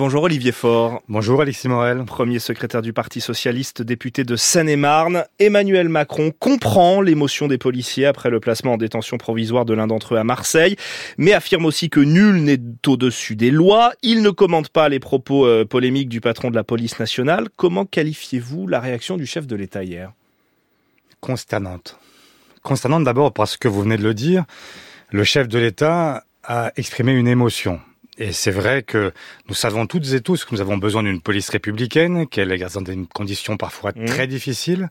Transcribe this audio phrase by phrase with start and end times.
[0.00, 1.02] Bonjour Olivier Faure.
[1.08, 2.04] Bonjour Alexis Morel.
[2.04, 8.30] Premier secrétaire du Parti Socialiste, député de Seine-et-Marne, Emmanuel Macron comprend l'émotion des policiers après
[8.30, 10.76] le placement en détention provisoire de l'un d'entre eux à Marseille,
[11.16, 13.92] mais affirme aussi que nul n'est au-dessus des lois.
[14.02, 17.48] Il ne commente pas les propos euh, polémiques du patron de la police nationale.
[17.56, 20.12] Comment qualifiez-vous la réaction du chef de l'État hier?
[21.18, 21.98] Consternante.
[22.62, 24.44] Consternante d'abord parce que vous venez de le dire,
[25.10, 27.80] le chef de l'État a exprimé une émotion.
[28.18, 29.12] Et c'est vrai que
[29.48, 32.82] nous savons toutes et tous que nous avons besoin d'une police républicaine, qu'elle est dans
[32.82, 34.04] des conditions parfois mmh.
[34.06, 34.90] très difficiles.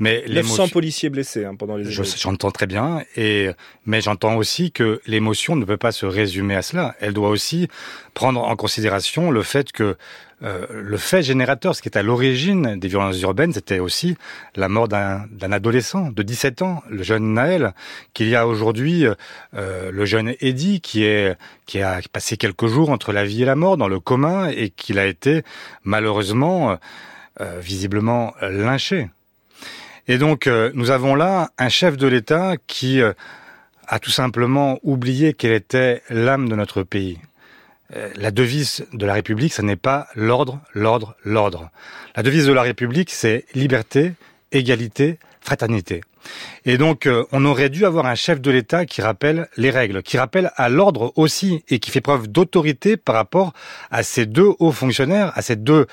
[0.00, 3.50] Mais 900 policiers blessés hein, pendant les J'entends très bien, et
[3.86, 6.96] mais j'entends aussi que l'émotion ne peut pas se résumer à cela.
[7.00, 7.68] Elle doit aussi
[8.12, 9.96] prendre en considération le fait que
[10.44, 14.16] euh, le fait générateur, ce qui est à l'origine des violences urbaines, c'était aussi
[14.56, 17.72] la mort d'un adolescent de 17 ans, le jeune Naël,
[18.12, 19.06] qu'il y a aujourd'hui
[19.54, 23.78] euh, le jeune Eddy qui a passé quelques jours entre la vie et la mort
[23.78, 25.44] dans le commun et qu'il a été
[25.82, 26.76] malheureusement
[27.40, 29.08] euh, visiblement lynché.
[30.08, 35.52] Et donc nous avons là un chef de l'État qui a tout simplement oublié quelle
[35.52, 37.18] était l'âme de notre pays.
[37.94, 41.70] Euh, la devise de la République, ce n'est pas l'ordre, l'ordre, l'ordre.
[42.16, 44.14] La devise de la République, c'est liberté,
[44.52, 46.00] égalité, fraternité.
[46.64, 50.02] Et donc, euh, on aurait dû avoir un chef de l'État qui rappelle les règles,
[50.02, 53.52] qui rappelle à l'ordre aussi, et qui fait preuve d'autorité par rapport
[53.90, 55.86] à ces deux hauts fonctionnaires, à ces deux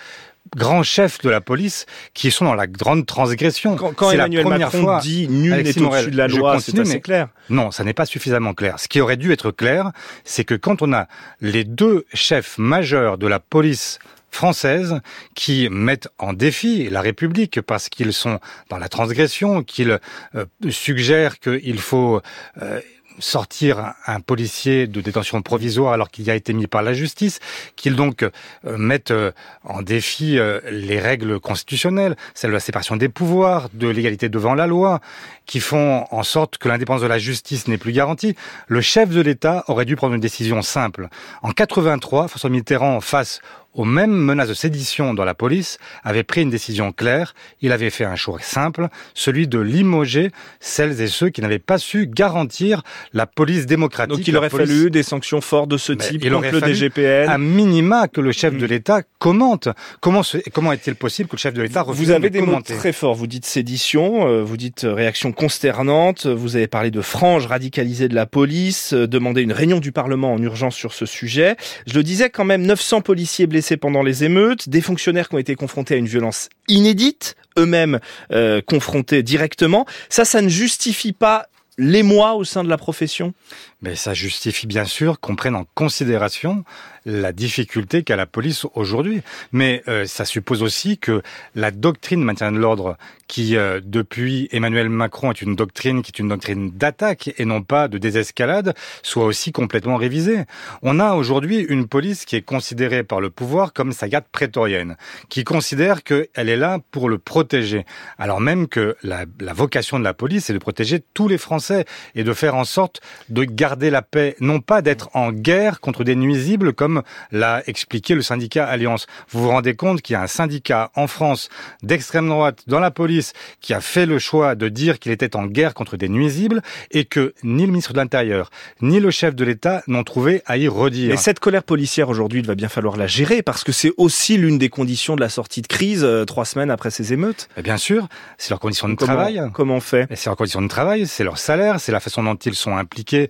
[0.55, 3.75] grands chefs de la police qui sont dans la grande transgression.
[3.75, 7.01] Quand, quand Emmanuel la Macron fois, dit nul n'est au-dessus de la loi, c'est assez
[7.01, 7.29] clair.
[7.49, 8.79] Non, ça n'est pas suffisamment clair.
[8.79, 9.91] Ce qui aurait dû être clair,
[10.23, 11.07] c'est que quand on a
[11.39, 13.99] les deux chefs majeurs de la police
[14.31, 15.01] française
[15.35, 19.99] qui mettent en défi la République parce qu'ils sont dans la transgression, qu'ils
[20.35, 22.21] euh, suggèrent qu'il faut
[22.61, 22.79] euh,
[23.19, 27.39] sortir un policier de détention provisoire alors qu'il a été mis par la justice,
[27.75, 28.29] qu'ils donc euh,
[28.77, 29.31] mettent euh,
[29.63, 34.53] en défi euh, les règles constitutionnelles, celle de la séparation des pouvoirs, de l'égalité devant
[34.53, 35.01] la loi,
[35.45, 38.35] qui font en sorte que l'indépendance de la justice n'est plus garantie.
[38.67, 41.09] Le chef de l'État aurait dû prendre une décision simple.
[41.41, 43.41] En 83, François Mitterrand, face
[43.73, 47.33] aux mêmes menaces de sédition dans la police, avait pris une décision claire.
[47.61, 51.77] Il avait fait un choix simple, celui de limoger celles et ceux qui n'avaient pas
[51.77, 52.83] su garantir
[53.13, 54.17] la police démocratique.
[54.17, 57.29] Donc il aurait fallu des sanctions fortes de ce type il contre le DGPN.
[57.29, 58.69] Un minima que le chef de hmm.
[58.69, 59.69] l'État commente.
[60.01, 60.21] Comment,
[60.53, 63.15] comment est-il possible que le chef de l'État refuse Vous avez des mots très forts.
[63.15, 68.09] Vous dites sédition, euh, vous dites euh, réaction consternante, vous avez parlé de franges radicalisées
[68.09, 71.55] de la police, euh, demandé une réunion du Parlement en urgence sur ce sujet.
[71.87, 75.39] Je le disais quand même, 900 policiers blessés pendant les émeutes, des fonctionnaires qui ont
[75.39, 77.99] été confrontés à une violence inédite, eux-mêmes
[78.31, 79.85] euh, confrontés directement.
[80.09, 83.33] Ça, ça ne justifie pas l'émoi au sein de la profession?
[83.81, 86.63] Mais ça justifie bien sûr qu'on prenne en considération
[87.05, 89.21] la difficulté qu'a la police aujourd'hui.
[89.51, 91.23] Mais euh, ça suppose aussi que
[91.55, 92.95] la doctrine maintien de l'ordre,
[93.27, 97.63] qui euh, depuis Emmanuel Macron est une doctrine qui est une doctrine d'attaque et non
[97.63, 100.43] pas de désescalade, soit aussi complètement révisée.
[100.83, 104.95] On a aujourd'hui une police qui est considérée par le pouvoir comme sa garde prétorienne,
[105.29, 107.85] qui considère qu'elle est là pour le protéger,
[108.19, 111.85] alors même que la, la vocation de la police est de protéger tous les Français
[112.13, 116.03] et de faire en sorte de garder la paix, non pas d'être en guerre contre
[116.03, 117.01] des nuisibles comme
[117.31, 119.07] l'a expliqué le syndicat Alliance.
[119.29, 121.49] Vous vous rendez compte qu'il y a un syndicat en France
[121.83, 125.45] d'extrême droite dans la police qui a fait le choix de dire qu'il était en
[125.45, 126.61] guerre contre des nuisibles
[126.91, 128.49] et que ni le ministre de l'Intérieur
[128.81, 131.13] ni le chef de l'État n'ont trouvé à y redire.
[131.13, 134.37] Et cette colère policière aujourd'hui, il va bien falloir la gérer parce que c'est aussi
[134.37, 137.49] l'une des conditions de la sortie de crise euh, trois semaines après ces émeutes.
[137.57, 139.41] Et bien sûr, c'est leur condition de travail.
[139.53, 140.07] Comment on fait?
[140.15, 143.29] C'est leur condition de travail, c'est leur salaire, c'est la façon dont ils sont impliqués,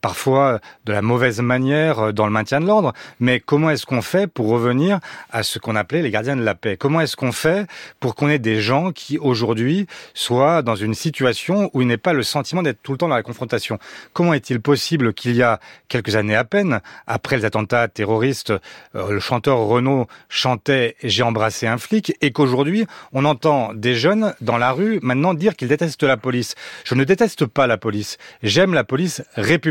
[0.00, 2.92] parfois de la mauvaise manière euh, dans le maintien de l'ordre.
[3.18, 6.54] Mais comment est-ce qu'on fait pour revenir à ce qu'on appelait les gardiens de la
[6.54, 6.76] paix?
[6.76, 7.66] Comment est-ce qu'on fait
[7.98, 12.12] pour qu'on ait des gens qui aujourd'hui soient dans une situation où il n'est pas
[12.12, 13.78] le sentiment d'être tout le temps dans la confrontation?
[14.12, 18.52] Comment est-il possible qu'il y a quelques années à peine, après les attentats terroristes,
[18.94, 24.34] euh, le chanteur Renaud chantait J'ai embrassé un flic et qu'aujourd'hui on entend des jeunes
[24.40, 26.54] dans la rue maintenant dire qu'ils détestent la police?
[26.84, 28.18] Je ne déteste pas la police.
[28.42, 29.69] J'aime la police républicaine.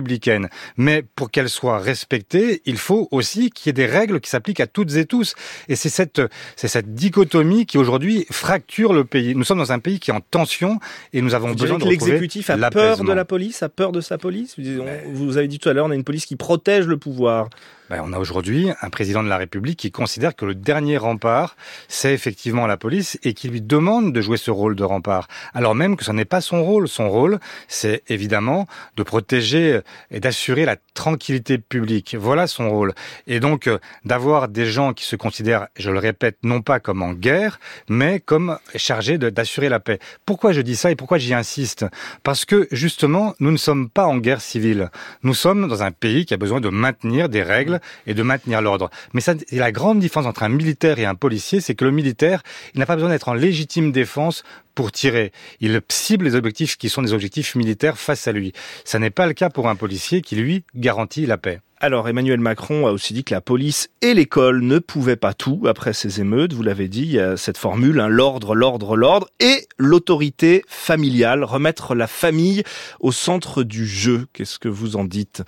[0.77, 4.59] Mais pour qu'elle soit respectée, il faut aussi qu'il y ait des règles qui s'appliquent
[4.59, 5.35] à toutes et tous.
[5.67, 6.21] Et c'est cette,
[6.55, 9.35] c'est cette dichotomie qui aujourd'hui fracture le pays.
[9.35, 10.79] Nous sommes dans un pays qui est en tension
[11.13, 14.17] et nous avons besoin de l'exécutif a peur de la police, a peur de sa
[14.17, 14.55] police.
[14.59, 17.49] Vous avez dit tout à l'heure, on a une police qui protège le pouvoir.
[17.89, 21.55] ben, On a aujourd'hui un président de la République qui considère que le dernier rempart,
[21.87, 25.27] c'est effectivement la police et qui lui demande de jouer ce rôle de rempart.
[25.53, 26.87] Alors même que ce n'est pas son rôle.
[26.87, 29.79] Son rôle, c'est évidemment de protéger
[30.12, 32.15] et d'assurer la tranquillité publique.
[32.19, 32.94] Voilà son rôle.
[33.27, 37.01] Et donc, euh, d'avoir des gens qui se considèrent, je le répète, non pas comme
[37.01, 40.00] en guerre, mais comme chargés d'assurer la paix.
[40.25, 41.86] Pourquoi je dis ça et pourquoi j'y insiste?
[42.24, 44.89] Parce que, justement, nous ne sommes pas en guerre civile.
[45.24, 48.62] Nous sommes dans un pays qui a besoin de maintenir des règles et de maintenir
[48.62, 48.89] l'ordre.
[49.13, 52.44] Mais ça, la grande différence entre un militaire et un policier, c'est que le militaire,
[52.74, 54.44] il n'a pas besoin d'être en légitime défense
[54.75, 55.31] pour tirer.
[55.60, 58.54] Il cible les objectifs qui sont des objectifs militaires face à lui.
[58.86, 61.62] Ça n'est pas le cas pour un policier qui, lui, garantit la paix.
[61.81, 65.63] Alors Emmanuel Macron a aussi dit que la police et l'école ne pouvaient pas tout
[65.66, 66.51] après ces émeutes.
[66.51, 71.45] Vous l'avez dit, il y a cette formule, hein, l'ordre, l'ordre, l'ordre, et l'autorité familiale,
[71.45, 72.63] remettre la famille
[73.00, 74.27] au centre du jeu.
[74.33, 75.44] Qu'est-ce que vous en dites?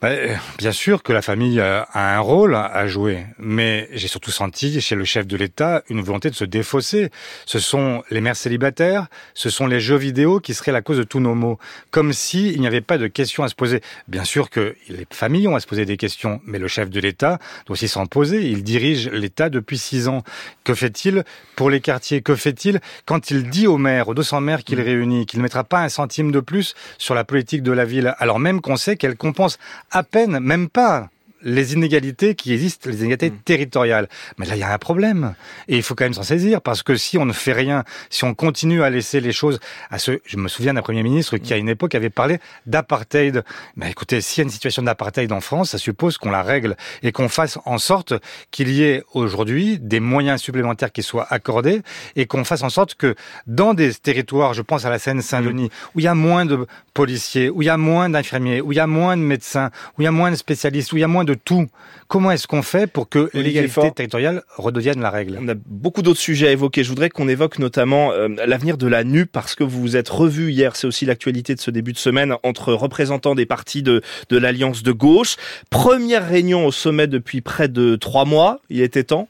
[0.00, 4.94] Bien sûr que la famille a un rôle à jouer, mais j'ai surtout senti chez
[4.94, 7.10] le chef de l'État une volonté de se défausser.
[7.46, 11.02] Ce sont les mères célibataires, ce sont les jeux vidéo qui seraient la cause de
[11.02, 11.58] tous nos maux,
[11.90, 13.80] comme s'il n'y avait pas de questions à se poser.
[14.06, 17.00] Bien sûr que les familles ont à se poser des questions, mais le chef de
[17.00, 18.46] l'État doit aussi s'en poser.
[18.46, 20.22] Il dirige l'État depuis six ans.
[20.62, 21.24] Que fait-il
[21.56, 22.22] pour les quartiers?
[22.22, 25.64] Que fait-il quand il dit aux maires, aux 200 maires qu'il réunit, qu'il ne mettra
[25.64, 28.96] pas un centime de plus sur la politique de la ville, alors même qu'on sait
[28.96, 29.58] qu'elle compense
[29.90, 31.08] à peine, même pas
[31.42, 33.38] les inégalités qui existent, les inégalités mm.
[33.44, 34.08] territoriales.
[34.38, 35.34] Mais là, il y a un problème.
[35.68, 38.24] Et il faut quand même s'en saisir, parce que si on ne fait rien, si
[38.24, 40.20] on continue à laisser les choses à ce...
[40.24, 43.44] Je me souviens d'un Premier ministre qui, à une époque, avait parlé d'apartheid.
[43.76, 46.76] Mais écoutez, s'il y a une situation d'apartheid en France, ça suppose qu'on la règle
[47.02, 48.14] et qu'on fasse en sorte
[48.50, 51.82] qu'il y ait aujourd'hui des moyens supplémentaires qui soient accordés
[52.16, 53.14] et qu'on fasse en sorte que
[53.46, 55.88] dans des territoires, je pense à la Seine-Saint-Denis, mm.
[55.94, 58.76] où il y a moins de policiers, où il y a moins d'infirmiers, où il
[58.76, 61.04] y a moins de médecins, où il y a moins de spécialistes, où il y
[61.04, 61.66] a moins de tout.
[62.08, 65.38] Comment est-ce qu'on fait pour que l'égalité territoriale redevienne la règle?
[65.40, 66.84] On a beaucoup d'autres sujets à évoquer.
[66.84, 70.08] Je voudrais qu'on évoque notamment euh, l'avenir de la NUP parce que vous vous êtes
[70.08, 74.02] revu hier, c'est aussi l'actualité de ce début de semaine, entre représentants des partis de,
[74.30, 75.36] de l'Alliance de gauche.
[75.70, 78.60] Première réunion au sommet depuis près de trois mois.
[78.70, 79.28] Il était temps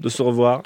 [0.00, 0.62] de se revoir?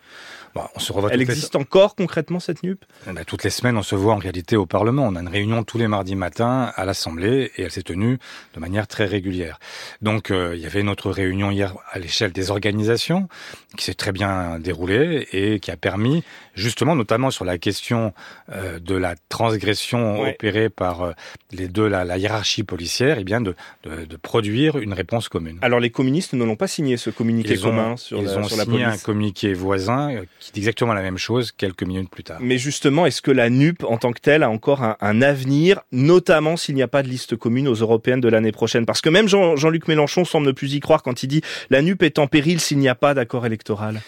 [0.54, 3.76] Bah, on se revoit Elle existe encore concrètement cette NUP eh ben, Toutes les semaines,
[3.76, 5.06] on se voit en réalité au Parlement.
[5.06, 8.18] On a une réunion tous les mardis matins à l'Assemblée et elle s'est tenue
[8.54, 9.60] de manière très régulière.
[10.02, 13.28] Donc euh, il y avait une autre réunion hier à l'échelle des organisations
[13.76, 16.24] qui s'est très bien déroulée et qui a permis
[16.60, 18.12] justement, notamment sur la question
[18.52, 21.12] euh, de la transgression opérée par euh,
[21.52, 23.54] les deux, la, la, hiérarchie policière, et eh bien de,
[23.84, 25.58] de, de, produire une réponse commune.
[25.62, 28.84] Alors les communistes ne l'ont pas signé ce communiqué commun sur ils la, ont signé
[28.84, 32.38] un communiqué voisin qui dit exactement la même chose quelques minutes plus tard.
[32.40, 35.80] Mais justement, est-ce que la NUP en tant que telle a encore un, un avenir,
[35.92, 38.86] notamment s'il n'y a pas de liste commune aux européennes de l'année prochaine?
[38.86, 42.02] Parce que même Jean-Luc Mélenchon semble ne plus y croire quand il dit la NUP
[42.02, 44.00] est en péril s'il n'y a pas d'accord électoral.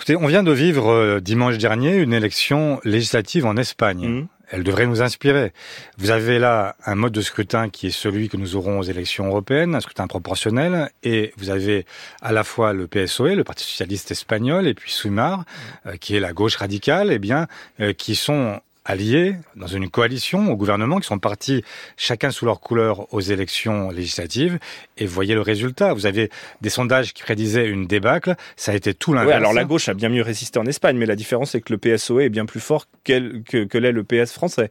[0.00, 4.08] Écoutez, on vient de vivre euh, dimanche dernier une élection législative en Espagne.
[4.08, 4.28] Mmh.
[4.48, 5.52] Elle devrait nous inspirer.
[5.98, 9.26] Vous avez là un mode de scrutin qui est celui que nous aurons aux élections
[9.26, 11.84] européennes, un scrutin proportionnel, et vous avez
[12.22, 15.44] à la fois le PSOE, le Parti socialiste espagnol, et puis Sumar,
[15.84, 17.46] euh, qui est la gauche radicale, eh bien,
[17.80, 21.62] euh, qui sont alliés dans une coalition au gouvernement qui sont partis
[21.96, 24.58] chacun sous leur couleur aux élections législatives
[24.98, 25.92] et voyez le résultat.
[25.92, 26.30] Vous avez
[26.60, 29.36] des sondages qui prédisaient une débâcle, ça a été tout l'inverse.
[29.36, 31.78] Alors la gauche a bien mieux résisté en Espagne, mais la différence c'est que le
[31.78, 34.70] PSOE est bien plus fort que, que l'est le PS français.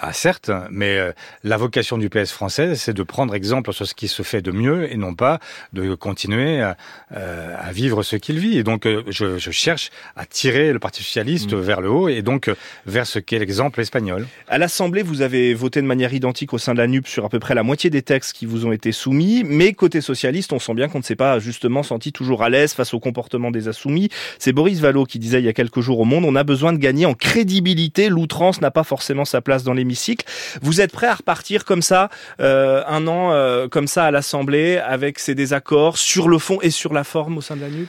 [0.00, 1.12] Ah certes, mais euh,
[1.42, 4.52] la vocation du PS français, c'est de prendre exemple sur ce qui se fait de
[4.52, 5.40] mieux et non pas
[5.72, 6.76] de continuer à,
[7.16, 8.58] euh, à vivre ce qu'il vit.
[8.58, 11.60] Et donc, euh, je, je, cherche à tirer le Parti socialiste mmh.
[11.60, 12.48] vers le haut et donc
[12.86, 14.28] vers ce qu'est l'exemple espagnol.
[14.46, 17.28] À l'Assemblée, vous avez voté de manière identique au sein de la NUP sur à
[17.28, 20.60] peu près la moitié des textes qui vous ont été soumis, mais côté socialiste, on
[20.60, 23.66] sent bien qu'on ne s'est pas justement senti toujours à l'aise face au comportement des
[23.66, 24.10] assoumis.
[24.38, 26.72] C'est Boris Vallot qui disait il y a quelques jours au Monde, on a besoin
[26.72, 28.08] de gagner en crédibilité.
[28.08, 29.87] L'outrance n'a pas forcément sa place dans les
[30.62, 34.78] vous êtes prêt à repartir comme ça, euh, un an euh, comme ça à l'Assemblée,
[34.78, 37.88] avec ces désaccords sur le fond et sur la forme au sein de la NUP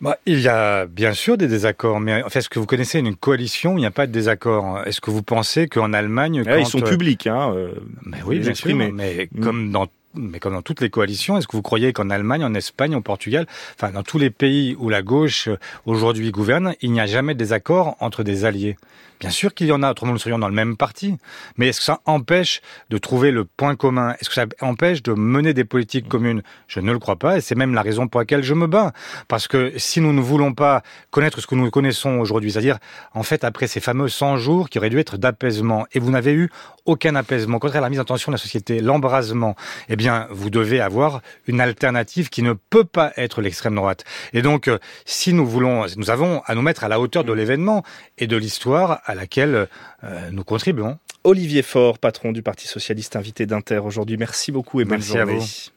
[0.00, 3.00] bah, il y a bien sûr des désaccords, mais en fait, est-ce que vous connaissez
[3.00, 6.44] une coalition où il n'y a pas de désaccord Est-ce que vous pensez qu'en Allemagne,
[6.44, 7.72] quand, ils sont publics, hein euh,
[8.04, 9.40] Mais oui, bien sûr, mais mm.
[9.42, 12.54] comme dans mais comme dans toutes les coalitions, est-ce que vous croyez qu'en Allemagne, en
[12.54, 15.48] Espagne, en Portugal, enfin dans tous les pays où la gauche
[15.86, 18.76] aujourd'hui gouverne, il n'y a jamais de désaccord entre des alliés?
[19.20, 21.16] Bien sûr qu'il y en a, autrement nous serions dans le même parti.
[21.56, 24.14] Mais est-ce que ça empêche de trouver le point commun?
[24.20, 26.42] Est-ce que ça empêche de mener des politiques communes?
[26.68, 28.92] Je ne le crois pas, et c'est même la raison pour laquelle je me bats.
[29.26, 32.78] Parce que si nous ne voulons pas connaître ce que nous connaissons aujourd'hui, c'est-à-dire,
[33.12, 36.32] en fait, après ces fameux 100 jours qui auraient dû être d'apaisement, et vous n'avez
[36.32, 36.48] eu
[36.86, 39.56] aucun apaisement, au contraire, la mise en tension de la société, l'embrasement,
[39.88, 44.04] eh bien, vous devez avoir une alternative qui ne peut pas être l'extrême droite.
[44.32, 47.32] Et donc, euh, si nous voulons, nous avons à nous mettre à la hauteur de
[47.34, 47.82] l'événement
[48.16, 49.68] et de l'histoire à laquelle
[50.04, 50.98] euh, nous contribuons.
[51.24, 54.16] Olivier Faure, patron du Parti socialiste invité d'Inter aujourd'hui.
[54.16, 55.34] Merci beaucoup et bonne Merci journée.
[55.34, 55.70] À vous.